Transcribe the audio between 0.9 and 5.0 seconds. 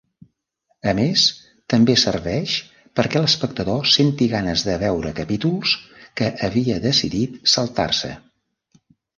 A més, també serveix perquè l'espectador senti ganes de